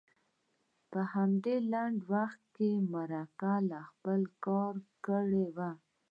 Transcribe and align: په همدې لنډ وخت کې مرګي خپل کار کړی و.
په 0.91 0.99
همدې 1.13 1.55
لنډ 1.71 1.97
وخت 2.13 2.41
کې 2.55 2.69
مرګي 2.93 3.81
خپل 3.89 4.21
کار 4.45 4.75
کړی 5.05 5.45
و. 5.55 5.57